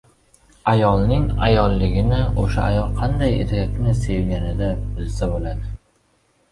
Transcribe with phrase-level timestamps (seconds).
[0.71, 5.73] Ayolning ayolligini o‘sha ayol qanday erkakni sevganida bilsa bo‘ladi.